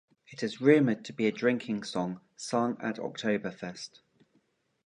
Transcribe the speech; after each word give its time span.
It 0.29 0.41
is 0.41 0.59
rumored 0.59 1.05
to 1.05 1.13
be 1.13 1.27
a 1.27 1.31
drinking 1.31 1.83
song 1.83 2.21
sung 2.35 2.75
at 2.81 2.95
Oktoberfest. 2.95 3.99